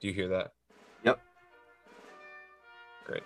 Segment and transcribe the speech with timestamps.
[0.00, 0.52] Do you hear that?
[1.02, 1.20] Yep.
[3.04, 3.24] Great.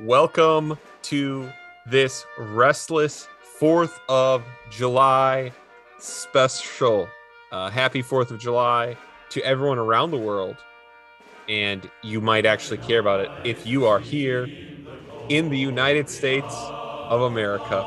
[0.00, 1.50] Welcome to
[1.86, 3.28] this restless
[3.60, 5.52] 4th of July
[5.98, 7.06] special.
[7.52, 8.96] Uh, happy 4th of July
[9.28, 10.56] to everyone around the world.
[11.50, 14.48] And you might actually care about it if you are here
[15.28, 17.84] in the United States of America.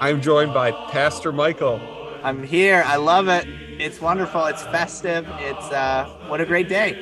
[0.00, 1.80] I'm joined by Pastor Michael.
[2.22, 2.84] I'm here.
[2.86, 3.46] I love it.
[3.82, 4.46] It's wonderful.
[4.46, 5.26] It's festive.
[5.40, 6.92] It's uh, what a great day.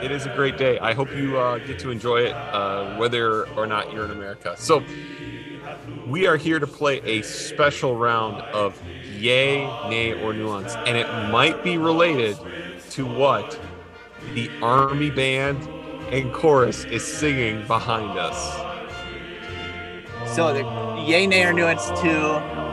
[0.00, 0.78] It is a great day.
[0.78, 4.54] I hope you uh, get to enjoy it, uh, whether or not you're in America.
[4.56, 4.84] So,
[6.06, 8.80] we are here to play a special round of
[9.18, 12.38] yay, nay, or nuance, and it might be related
[12.90, 13.58] to what
[14.34, 15.66] the army band
[16.12, 18.54] and chorus is singing behind us.
[20.32, 21.92] So, the yay, nay, or nuance to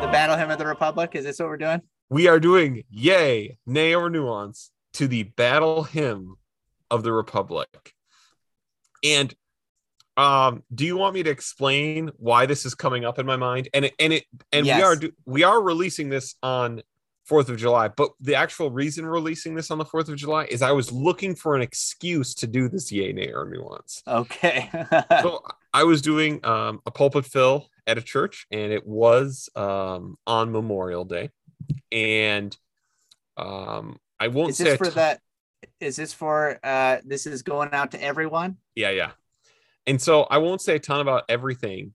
[0.02, 1.16] the Battle Hymn of the Republic.
[1.16, 1.82] Is this what we're doing?
[2.10, 6.36] We are doing yay, nay, or nuance to the battle hymn
[6.92, 7.94] of the Republic.
[9.04, 9.34] And
[10.18, 13.70] um, do you want me to explain why this is coming up in my mind?
[13.74, 14.78] And it, and it and Yes.
[14.78, 16.82] we are do, we are releasing this on
[17.26, 20.62] Fourth of July, but the actual reason releasing this on the Fourth of July is
[20.62, 24.04] I was looking for an excuse to do this yay, nay, or nuance.
[24.08, 24.70] Okay.
[25.22, 30.18] so I was doing um, a pulpit fill at a church, and it was um,
[30.28, 31.32] on Memorial Day,
[31.92, 32.56] and
[33.38, 35.22] um, I won't is say this for ton- that?
[35.80, 36.60] Is this for?
[36.64, 38.58] uh This is going out to everyone.
[38.76, 39.12] yeah, yeah.
[39.88, 41.94] And so I won't say a ton about everything,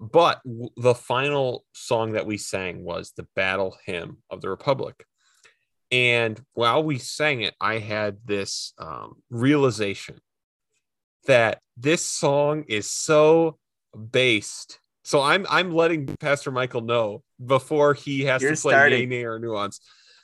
[0.00, 5.04] but w- the final song that we sang was the Battle Hymn of the Republic.
[5.90, 10.18] And while we sang it, I had this um, realization
[11.26, 13.58] that this song is so
[14.10, 14.80] based.
[15.08, 19.08] So I'm I'm letting Pastor Michael know before he has You're to play starting.
[19.08, 19.80] nay, or nuance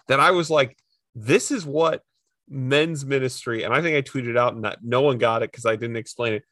[0.08, 0.77] that I was like,
[1.14, 2.02] this is what
[2.50, 5.64] men's ministry, and I think I tweeted out and not, no one got it because
[5.64, 6.42] I didn't explain it.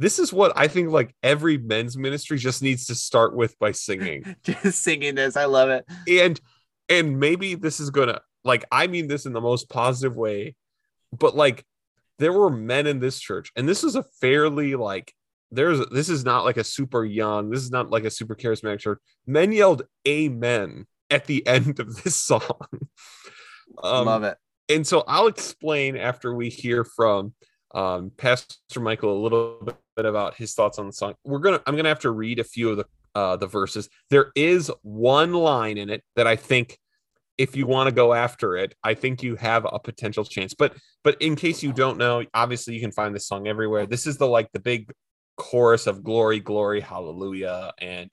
[0.00, 3.70] This is what I think like every men's ministry just needs to start with by
[3.70, 5.36] singing Just singing this.
[5.36, 5.84] I love it.
[6.08, 6.40] and
[6.88, 10.56] and maybe this is gonna like i mean this in the most positive way
[11.16, 11.64] but like
[12.18, 15.12] there were men in this church and this is a fairly like
[15.50, 18.80] there's this is not like a super young this is not like a super charismatic
[18.80, 22.42] church men yelled amen at the end of this song
[23.82, 24.36] um, love it.
[24.68, 27.34] and so I'll explain after we hear from
[27.74, 31.14] um, Pastor Michael a little bit about his thoughts on the song.
[31.24, 33.88] We're gonna I'm gonna have to read a few of the uh, the verses.
[34.10, 36.78] There is one line in it that I think
[37.38, 40.54] if you want to go after it, I think you have a potential chance.
[40.54, 43.86] But but in case you don't know, obviously you can find this song everywhere.
[43.86, 44.90] This is the like the big
[45.36, 48.10] chorus of glory, glory, hallelujah, and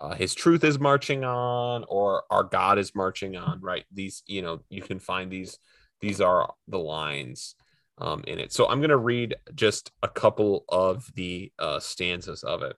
[0.00, 3.60] uh, his truth is marching on, or our God is marching on.
[3.60, 3.84] Right?
[3.92, 5.58] These you know you can find these
[6.00, 7.54] these are the lines
[7.98, 8.52] um, in it.
[8.52, 12.76] So I'm going to read just a couple of the uh, stanzas of it.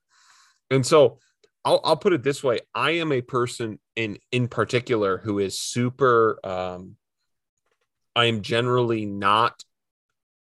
[0.70, 1.18] And so
[1.64, 2.60] I'll, I'll put it this way.
[2.74, 6.96] I am a person in, in particular who is super, um,
[8.14, 9.64] I am generally not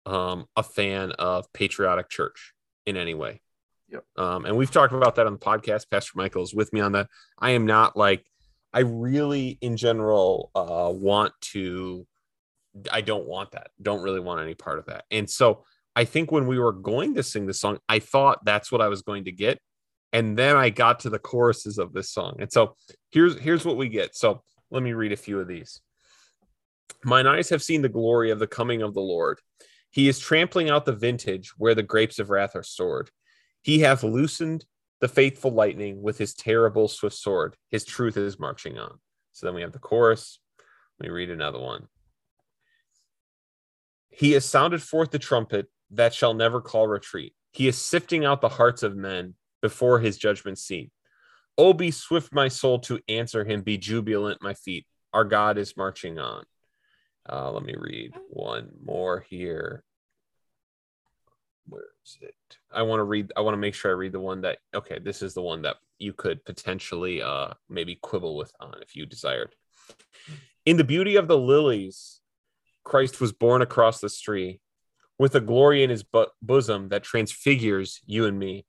[0.04, 2.51] um, a fan of patriotic church
[2.87, 3.41] in any way.
[3.88, 4.04] Yep.
[4.16, 5.91] Um, and we've talked about that on the podcast.
[5.91, 7.09] Pastor Michael is with me on that.
[7.38, 8.25] I am not like,
[8.72, 12.06] I really, in general, uh, want to
[12.91, 13.71] I don't want that.
[13.81, 15.04] Don't really want any part of that.
[15.10, 18.72] And so I think when we were going to sing the song, I thought that's
[18.72, 19.59] what I was going to get.
[20.12, 22.37] And then I got to the choruses of this song.
[22.38, 22.76] And so
[23.10, 24.15] here's here's what we get.
[24.15, 25.81] So let me read a few of these.
[27.04, 29.41] Mine eyes have seen the glory of the coming of the Lord.
[29.92, 33.10] He is trampling out the vintage where the grapes of wrath are stored.
[33.60, 34.64] He hath loosened
[35.00, 37.56] the faithful lightning with his terrible swift sword.
[37.70, 38.98] His truth is marching on.
[39.32, 40.38] So then we have the chorus.
[40.98, 41.88] Let me read another one.
[44.08, 47.34] He has sounded forth the trumpet that shall never call retreat.
[47.53, 50.91] He is sifting out the hearts of men before his judgment seat.
[51.59, 53.60] Oh, be swift, my soul, to answer him.
[53.60, 54.86] Be jubilant, my feet.
[55.12, 56.44] Our God is marching on.
[57.28, 59.84] Uh, let me read one more here.
[61.69, 62.34] Where is it?
[62.72, 63.33] I want to read.
[63.36, 64.59] I want to make sure I read the one that.
[64.74, 68.97] Okay, this is the one that you could potentially, uh, maybe quibble with on if
[68.97, 69.54] you desired.
[70.66, 72.21] In the beauty of the lilies,
[72.84, 74.60] Christ was born across the street
[75.18, 78.66] with a glory in his bo- bosom that transfigures you and me.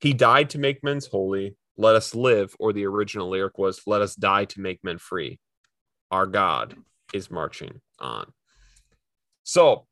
[0.00, 1.56] He died to make men's holy.
[1.76, 5.38] Let us live, or the original lyric was, let us die to make men free.
[6.10, 6.76] Our God
[7.12, 8.32] is marching on.
[9.44, 9.86] So,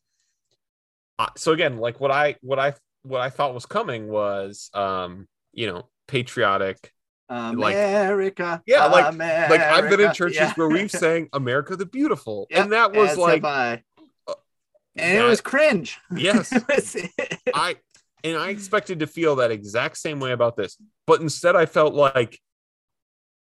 [1.18, 5.26] uh, so again, like what I, what I, what I thought was coming was, um,
[5.52, 6.92] you know, patriotic,
[7.28, 8.62] America.
[8.66, 9.52] Yeah, like- America.
[9.52, 10.52] like I've been in churches Yeah.
[10.54, 13.76] where we've sang "America the Beautiful," Yep, and that was like, uh,
[14.96, 15.98] and it was cringe.
[16.14, 16.96] yes, was-
[17.54, 17.76] I
[18.24, 20.76] and I expected to feel that exact same way about this,
[21.06, 22.38] but instead I felt like,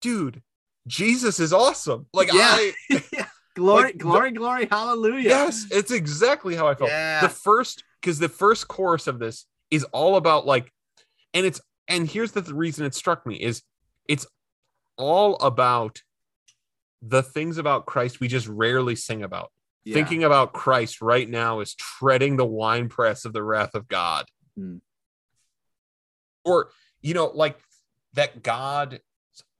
[0.01, 0.41] dude,
[0.85, 2.05] Jesus is awesome.
[2.13, 2.57] Like Yeah.
[2.57, 2.73] I,
[3.55, 5.29] glory, Like, the- glory, glory, hallelujah.
[5.29, 6.89] yes, it's exactly how I felt.
[6.89, 7.21] Yeah.
[7.21, 10.71] The first, because the first chorus of this is all about like,
[11.33, 13.61] and it's and here's the th- reason it struck me is
[14.07, 14.25] it's
[14.97, 16.01] all about
[17.01, 19.51] the things about Christ we just rarely sing about.
[19.85, 19.93] Yeah.
[19.93, 24.25] Thinking about Christ right now is treading the winepress of the wrath of God.
[24.57, 24.77] Hmm.
[26.43, 26.69] Or,
[27.01, 27.57] you know, like
[28.13, 28.99] that God,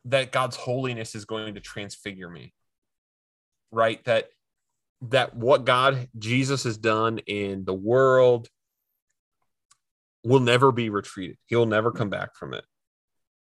[0.06, 2.54] that God's holiness is going to transfigure me.
[3.72, 4.04] Right?
[4.06, 4.30] That
[5.04, 8.48] that what God Jesus has done in the world
[10.24, 11.38] will never be retreated.
[11.46, 12.66] He'll never come back from it.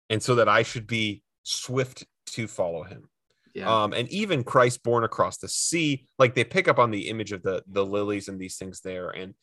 [0.09, 3.09] And so that I should be swift to follow him
[3.53, 3.83] yeah.
[3.83, 7.31] um and even christ born across the sea like they pick up on the image
[7.31, 9.33] of the the lilies and these things there and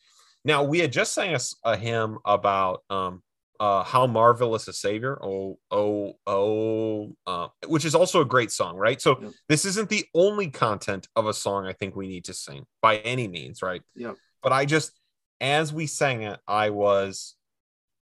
[0.43, 3.21] now we had just sang a hymn about um
[3.61, 8.75] uh how marvelous a savior oh oh oh uh, which is also a great song
[8.75, 12.33] right so this isn't the only content of a song i think we need to
[12.33, 14.13] sing by any means right Yeah.
[14.41, 14.99] but i just
[15.39, 17.35] as we sang it i was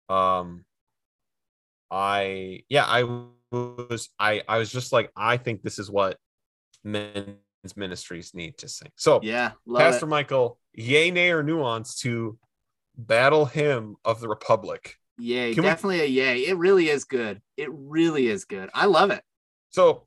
[0.09, 0.63] um
[1.89, 3.03] i yeah i
[3.51, 6.17] was i i was just like i think this is what
[6.83, 7.35] men's
[7.75, 9.51] ministries need to sing so yeah.
[9.75, 10.09] Pastor it.
[10.09, 12.37] michael yay nay or nuance to
[12.95, 15.53] battle hymn of the republic Yay.
[15.53, 16.45] Can we- Definitely a yay.
[16.47, 17.41] It really is good.
[17.57, 18.69] It really is good.
[18.73, 19.21] I love it.
[19.69, 20.03] so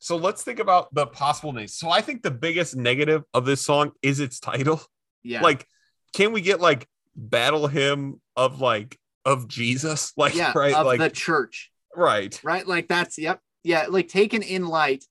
[0.00, 3.62] so let's think about the possible names so i think the biggest negative of this
[3.62, 4.82] song is its title
[5.22, 5.40] Yeah.
[5.40, 5.66] like
[6.12, 10.52] can we get like battle hymn of like of jesus like yeah.
[10.54, 11.70] right Of like the church.
[11.96, 12.66] right Right.
[12.66, 13.40] Like that's, yep.
[13.62, 13.86] Yeah.
[13.88, 15.04] Like taken in light,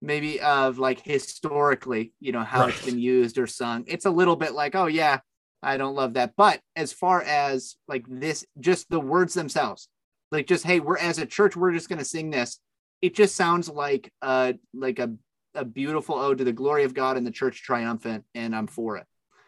[0.00, 3.84] maybe of like historically, you know, how it's been used or sung.
[3.88, 5.18] It's a little bit like, oh, yeah,
[5.62, 6.34] I don't love that.
[6.36, 9.88] But as far as like this, just the words themselves,
[10.32, 12.58] like just, hey, we're as a church, we're just to sing this.
[13.02, 15.12] It just sounds like uh like a,
[15.54, 18.24] a beautiful ode to the glory of God and the church triumphant.
[18.34, 19.06] And I'm for it.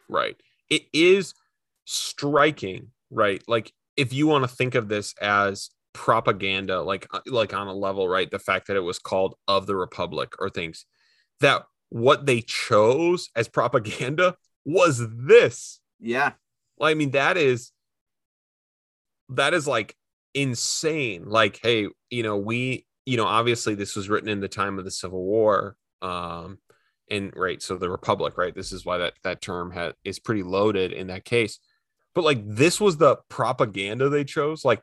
[0.08, 0.36] right
[0.70, 1.34] it is
[1.84, 7.52] striking right like if you want to think of this as propaganda like uh, like
[7.52, 10.86] on a level right the fact that it was called of the republic or things
[11.40, 16.32] that what they chose as propaganda was this Yeah.
[16.76, 17.72] well, i mean that is
[19.30, 19.96] that is like
[20.34, 21.24] insane.
[21.26, 24.84] Like hey you know we you know obviously this was written in the time of
[24.84, 26.58] the civil war um
[27.10, 28.54] and right so the republic right?
[28.54, 31.58] This is why that that term had is pretty loaded in that case.
[32.14, 34.64] But like this was the propaganda they chose?
[34.64, 34.82] Like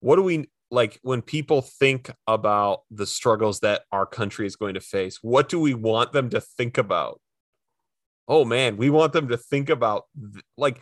[0.00, 4.74] what do we like when people think about the struggles that our country is going
[4.74, 7.20] to face what do we want them to think about
[8.28, 10.80] oh man we want them to think about th- like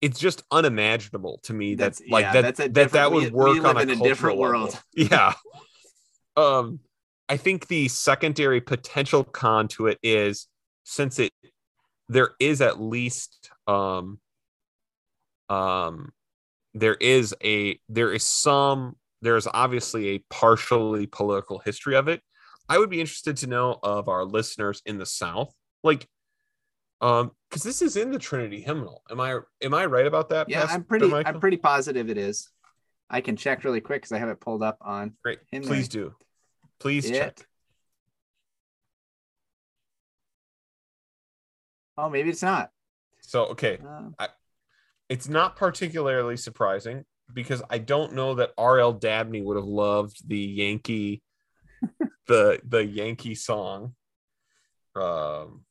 [0.00, 3.24] it's just unimaginable to me that That's- like yeah, that that's a that that would
[3.24, 4.80] we- work we on a, in a different world.
[4.94, 5.34] yeah.
[6.36, 6.80] Um
[7.30, 10.46] i think the secondary potential con to it is
[10.84, 11.30] since it
[12.08, 14.18] there is at least um
[15.50, 16.10] um
[16.74, 22.22] there is a there is some there's obviously a partially political history of it.
[22.68, 25.52] I would be interested to know of our listeners in the south
[25.82, 26.06] like
[27.00, 30.48] um because this is in the trinity hymnal am i am i right about that
[30.48, 31.08] Yeah, Pastor I'm pretty.
[31.08, 31.34] Michael?
[31.34, 32.50] I'm pretty positive it is.
[33.10, 35.88] I can check really quick because I have it pulled up on great in please
[35.88, 36.14] do
[36.80, 37.14] please it.
[37.14, 37.46] check
[41.96, 42.70] Oh, maybe it's not.
[43.20, 43.78] so okay
[44.18, 44.26] Uh,
[45.08, 48.92] it's not particularly surprising because I don't know that R.L.
[48.94, 51.22] Dabney would have loved the Yankee,
[52.26, 53.94] the the Yankee song.
[54.94, 55.64] Um,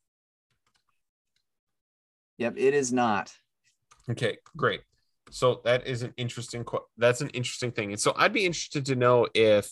[2.37, 3.33] yep, it is not.
[4.09, 4.81] okay, great.
[5.29, 6.65] So that is an interesting.
[6.97, 9.69] That's an interesting thing, and so I'd be interested to know if,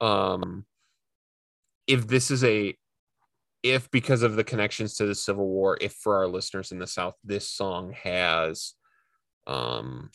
[0.00, 0.64] um,
[1.86, 2.74] if this is a,
[3.62, 6.86] if because of the connections to the Civil War, if for our listeners in the
[6.86, 8.74] South, this song has,
[9.46, 10.10] um,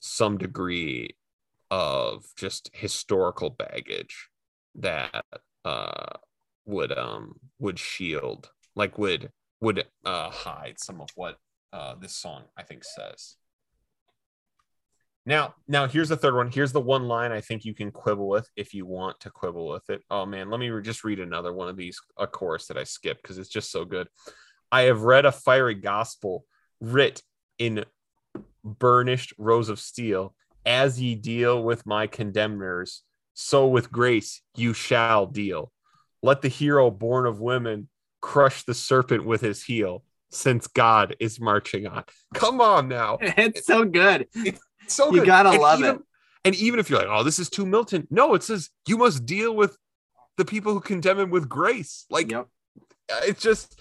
[0.00, 1.16] some degree
[1.70, 4.28] of just historical baggage
[4.74, 5.24] that
[5.64, 6.10] uh
[6.66, 9.30] would um would shield like would
[9.60, 11.36] would uh hide some of what
[11.72, 13.36] uh this song i think says.
[15.26, 16.50] Now now here's the third one.
[16.50, 19.68] Here's the one line i think you can quibble with if you want to quibble
[19.68, 20.02] with it.
[20.10, 22.84] Oh man let me re- just read another one of these a chorus that i
[22.84, 24.08] skipped because it's just so good.
[24.70, 26.44] I have read a fiery gospel
[26.80, 27.22] writ
[27.58, 27.84] in
[28.64, 30.34] burnished rows of steel.
[30.66, 33.02] As ye deal with my condemners
[33.34, 35.72] so with grace you shall deal.
[36.22, 37.88] Let the hero born of women
[38.24, 42.04] crush the serpent with his heel, since God is marching on.
[42.34, 43.18] Come on now.
[43.22, 44.26] It's so good.
[44.88, 46.02] So You gotta And love even- it.
[46.46, 49.24] And even if you're like, oh, this is too Milton, no, it says you must
[49.24, 49.76] deal with
[50.36, 52.04] the people who condemn him with grace.
[52.10, 52.48] Like Yep.
[53.24, 53.78] it's just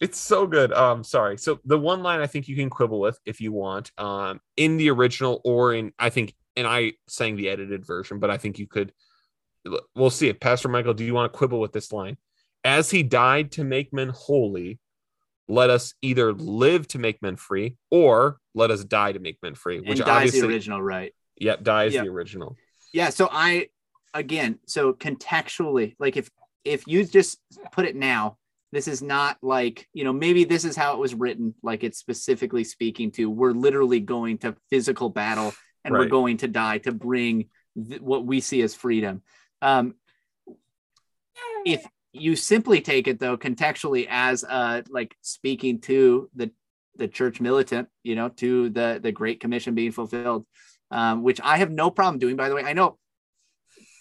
[0.00, 3.16] it's so good um sorry so the one line i think you can quibble with
[3.26, 7.48] if you want um in the original or in i think and i sang the
[7.48, 8.90] edited version but i think you could
[9.94, 12.16] we'll see it pastor michael do you want to quibble with this line
[12.64, 14.78] as he died to make men holy
[15.46, 19.54] let us either live to make men free or let us die to make men
[19.54, 21.12] free And which dies obviously the original, right?
[21.36, 22.04] yep die is Yep.
[22.04, 22.56] the original
[22.92, 23.10] Yeah.
[23.10, 23.68] So I
[24.14, 26.30] again, so contextually, like if
[26.64, 27.38] if you just
[27.72, 28.38] put it now,
[28.72, 31.98] this is not like, you know, maybe this is how it was written, like it's
[31.98, 35.52] specifically speaking to we're literally going to physical battle
[35.84, 39.22] and we're going to die to bring th- what we see as freedom.
[39.60, 39.94] Um,
[41.66, 46.50] if you simply take it though contextually as uh like speaking to the
[46.96, 50.46] the church militant you know to the the great commission being fulfilled
[50.92, 52.96] um which i have no problem doing by the way i know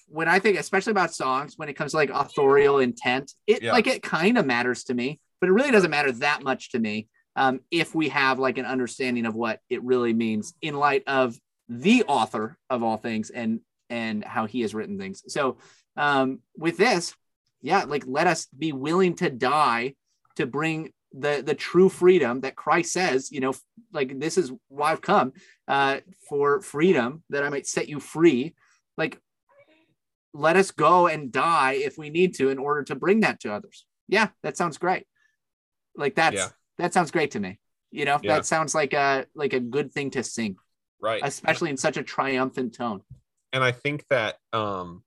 [0.07, 3.71] when i think especially about songs when it comes to like authorial intent it Yeah.
[3.71, 6.79] like it kind of matters to me but it really doesn't matter that much to
[6.79, 11.03] me um if we have like an understanding of what it really means in light
[11.07, 11.35] of
[11.67, 15.57] the author of all things and and how he has written things so
[15.97, 17.15] um with this
[17.63, 19.95] yeah like let us be willing to die
[20.35, 23.53] to bring the the true freedom that christ says you know
[23.91, 25.31] like this is why i've come
[25.67, 28.53] uh for freedom that i might set you free.
[28.97, 29.19] Like
[30.35, 33.53] let us go and die if we need to in order to bring that to
[33.53, 33.85] others.
[34.07, 35.05] Yeah that sounds great.
[35.95, 36.49] Like that's Yeah.
[36.79, 37.59] that sounds great to me.
[37.91, 38.35] You know Yeah.
[38.35, 40.57] that sounds like a like a good thing to sing
[40.99, 41.21] right.
[41.23, 43.01] Especially in such a triumphant tone.
[43.51, 45.03] And I think that um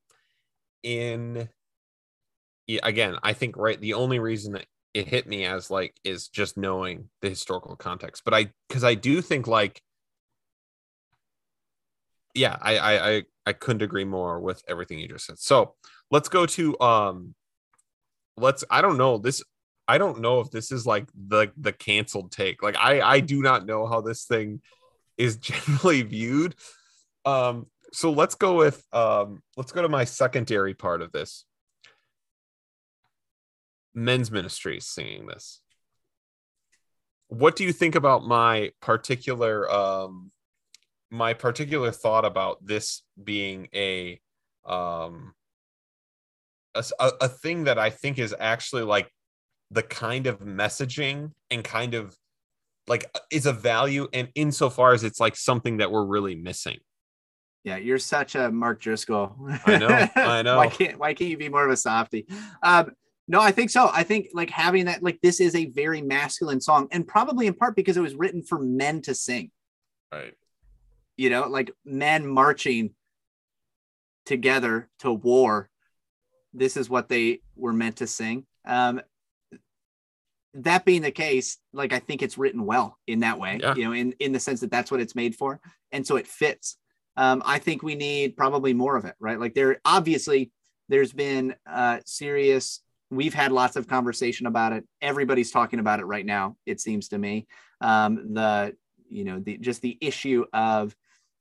[0.82, 1.48] in
[2.82, 6.56] again, I think right the only reason that it hit me as like is just
[6.56, 8.22] knowing the historical context.
[8.24, 9.82] But I because I do think like
[12.34, 15.38] yeah, I, I I I couldn't agree more with everything you just said.
[15.38, 15.74] So
[16.10, 17.34] let's go to um
[18.36, 19.42] let's I don't know this
[19.88, 22.62] I don't know if this is like the the canceled take.
[22.62, 24.60] Like I I do not know how this thing
[25.16, 26.54] is generally viewed.
[27.24, 31.44] Um so let's go with um let's go to my secondary part of this
[33.96, 35.60] men's ministries singing this
[37.28, 40.30] what do you think about my particular um
[41.10, 44.20] my particular thought about this being a
[44.64, 45.32] um
[46.74, 49.10] a, a- a thing that i think is actually like
[49.70, 52.16] the kind of messaging and kind of
[52.86, 56.78] like is a value and insofar as it's like something that we're really missing
[57.64, 59.34] Yeah, you're such a Mark Driscoll.
[59.66, 60.56] I know, I know.
[60.56, 62.26] why can't why can't you be more of a softie?
[62.62, 62.92] Um,
[63.28, 63.90] no, I think so.
[63.92, 67.54] I think like having that, like this is a very masculine song, and probably in
[67.54, 69.50] part because it was written for men to sing.
[70.12, 70.34] right
[71.16, 72.94] You know, like men marching
[74.24, 75.68] together to war.
[76.52, 78.46] This is what they were meant to sing.
[78.64, 79.00] Um,
[80.54, 83.74] that being the case, like I think it's written well in that way, Yeah.
[83.74, 85.60] you know, in in the sense that that's what it's made for,
[85.92, 86.78] and so it fits.
[87.18, 89.38] Um, I think we need probably more of it, right?
[89.40, 90.50] Like there, obviously,
[90.88, 92.82] there's been uh, serious.
[93.10, 94.84] We've had lots of conversation about it.
[95.00, 96.56] Everybody's talking about it right now.
[96.66, 97.46] It seems to me.
[97.80, 98.74] Um, the
[99.08, 100.94] you know the just the issue of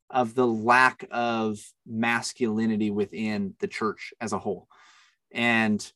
[0.10, 1.58] of the lack of
[1.88, 4.68] masculinity within the church as a whole,
[5.32, 5.92] and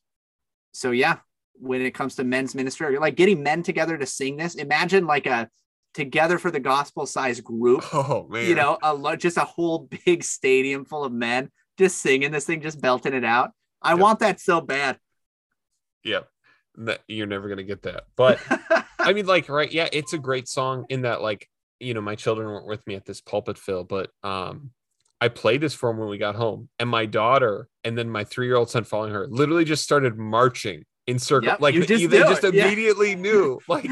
[0.72, 1.18] so yeah,
[1.54, 4.54] when it comes to men's ministry, like getting men together to sing this.
[4.56, 5.48] Imagine like a
[5.94, 10.22] together for the gospel size group oh man you know, a just a whole big
[10.22, 13.50] stadium full of men just singing this thing, just belting it out.
[13.80, 13.98] I Yep.
[14.00, 14.98] want that so bad.
[16.04, 16.20] Yeah
[16.76, 18.38] that, you're never gonna get that but
[19.00, 19.70] I mean, like, right?
[19.70, 22.94] Yeah, it's a great song in that, like, you know, my children weren't with me
[22.94, 24.70] at this pulpit fill, but um,
[25.20, 28.24] I played this for them when we got home, and my daughter and then my
[28.24, 31.48] three year old son following her literally just started marching in circle.
[31.48, 32.66] Yep, like they, just they just it, yeah.
[32.66, 33.88] immediately knew, like,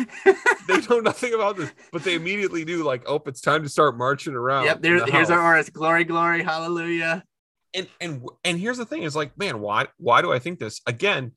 [0.69, 3.97] they know nothing about this, but they immediately knew, like, oh, it's time to start
[3.97, 4.65] marching around.
[4.65, 5.37] yep, there's the here's house.
[5.37, 5.71] our chorus.
[5.71, 7.25] Glory, glory, hallelujah.
[7.75, 10.81] and and and here's the thing is like man why why do i think this
[10.87, 11.33] again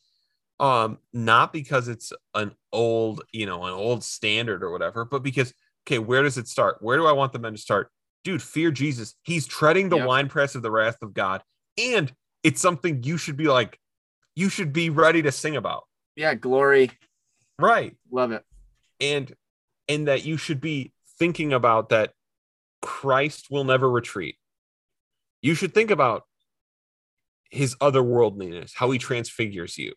[0.61, 5.53] um not because it's an old you know an old standard or whatever but because
[5.85, 7.89] okay where does it start where do i want the men to start
[8.23, 10.07] dude fear jesus he's treading the Yep.
[10.07, 11.41] winepress of the wrath of god
[11.77, 12.13] and
[12.43, 13.77] it's something you should be like
[14.35, 15.83] you should be ready to sing about
[16.15, 16.91] Yeah, glory.
[17.59, 18.43] right Love it.
[18.99, 19.33] and
[19.89, 22.13] and that you should be thinking about that
[22.81, 24.37] Christ will never retreat.
[25.41, 26.23] You should think about
[27.51, 29.93] his otherworldliness, how he transfigures you.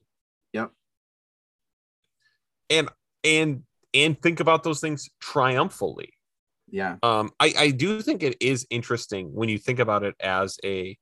[2.71, 2.89] And
[3.23, 6.11] and and think about those things triumphantly.
[6.71, 6.97] Yeah.
[7.03, 10.99] Um, I, I do think it is interesting when you think about it as a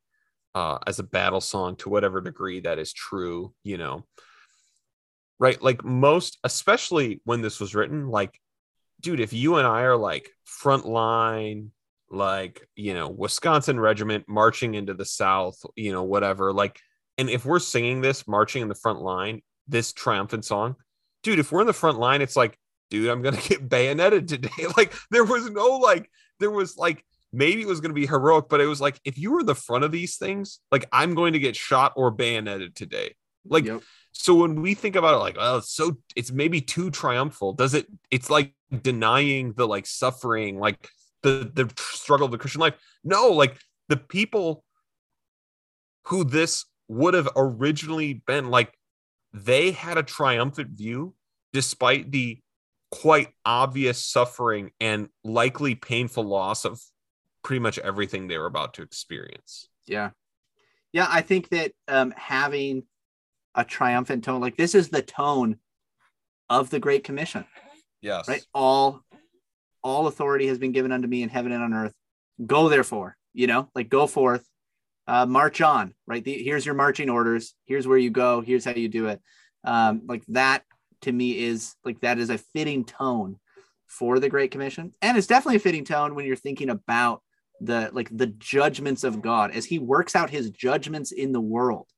[0.54, 4.04] uh, as a battle song to whatever degree that is true, you know.
[5.38, 5.60] Right?
[5.60, 8.38] Like most, especially when this was written, like,
[9.00, 11.72] dude, if you and I are like front line,
[12.10, 16.78] like, you know, Wisconsin regiment marching into the South, you know, whatever, like,
[17.18, 20.76] and if we're singing this marching in the front line, this triumphant song,
[21.22, 22.58] dude, if we're in the front line, it's like,
[22.90, 24.50] dude, I'm gonna get bayoneted today.
[24.76, 26.10] like there was no like,
[26.40, 29.32] there was like maybe it was gonna be heroic, but it was like if you
[29.32, 32.74] were in the front of these things, like I'm going to get shot or bayoneted
[32.76, 33.14] today.
[33.44, 33.82] Like Yep.
[34.12, 37.52] so when we think about it, like, oh, it's so it's maybe too triumphal.
[37.54, 37.86] Does it?
[38.10, 40.88] It's like denying the like suffering, like
[41.22, 42.74] the the struggle of the Christian life.
[43.02, 43.56] No, like
[43.88, 44.64] the people
[46.04, 48.72] who this would have originally been like
[49.32, 51.14] they had a triumphant view
[51.52, 52.38] despite the
[52.90, 56.80] quite obvious suffering and likely painful loss of
[57.42, 59.68] pretty much everything they were about to experience.
[59.86, 60.10] Yeah.
[60.92, 62.84] Yeah, I think that um, having
[63.54, 65.56] a triumphant tone, like this is the tone
[66.50, 67.46] of the Great Commission,
[68.02, 68.28] Yes.
[68.28, 68.44] right?
[68.54, 69.00] All
[69.84, 71.92] all authority has been given unto me in heaven and on earth.
[72.46, 74.46] Go therefore, you know, like go forth,
[75.12, 76.24] uh, march on, right?
[76.24, 77.54] The, here's your marching orders.
[77.66, 78.40] Here's where you go.
[78.40, 79.20] Here's how you do it.
[79.62, 80.64] Um, like that
[81.02, 83.38] to me is like that is a fitting tone
[83.86, 87.22] for the Great Commission, and it's definitely a fitting tone when you're thinking about
[87.60, 91.88] the like the judgments of God as He works out His judgments in the world.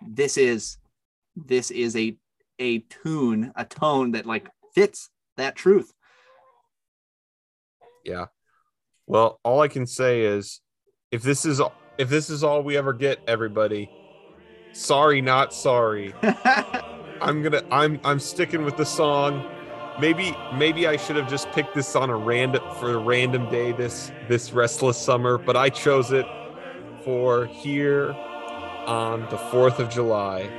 [0.00, 0.78] This is
[1.36, 2.16] this is a
[2.58, 5.92] a tune, a tone that like fits that truth.
[8.06, 8.26] Yeah.
[9.06, 10.62] Well, all I can say is
[11.10, 11.60] if this is
[11.98, 13.90] if this is all we ever get everybody,
[14.72, 16.14] sorry not sorry.
[17.20, 19.50] I'm to I'm I'm sticking with the song.
[20.00, 23.72] Maybe maybe I should have just picked this on a random for a random day
[23.72, 26.26] this this restless summer, but I chose it
[27.04, 28.12] for here
[28.86, 30.50] on the 4th of July.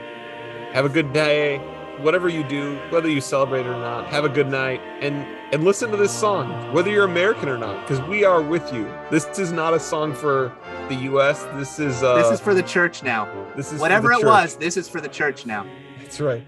[0.73, 1.61] Have a good day.
[1.99, 5.91] Whatever you do, whether you celebrate or not, have a good night and and listen
[5.91, 8.91] to this song, whether you're American or not, because we are with you.
[9.11, 10.53] This is not a song for
[10.89, 11.43] the U.S.
[11.53, 13.25] This is uh, this is for the church now.
[13.55, 15.65] this is for Whatever it was, this is for the church now.
[15.99, 16.43] That's right.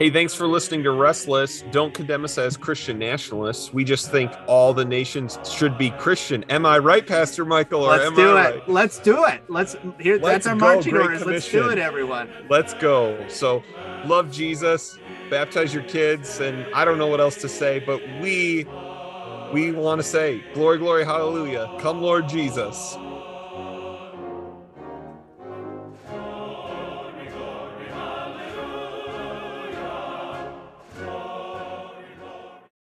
[0.00, 1.62] Hey, thanks for listening to Restless.
[1.70, 3.72] Don't condemn us as Christian nationalists.
[3.72, 6.44] We just think all the nations should be Christian.
[6.50, 7.84] Am I right, Pastor Michael?
[7.84, 8.54] Or Let's am do I it.
[8.54, 8.68] right?
[8.68, 9.42] Let's do it.
[9.48, 10.18] Let's here.
[10.18, 11.24] Let's that's our go, marching Great orders.
[11.24, 12.28] Let's do it, everyone.
[12.50, 13.24] Let's go.
[13.28, 13.62] So,
[14.04, 14.98] love Jesus,
[15.30, 18.66] baptize your kids, and I don't know what else to say, but we
[19.52, 21.70] we want to say, glory, glory, hallelujah.
[21.78, 22.98] Come, Lord Jesus.